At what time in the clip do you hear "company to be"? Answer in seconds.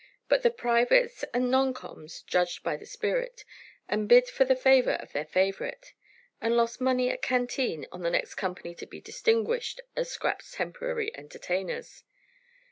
8.33-8.99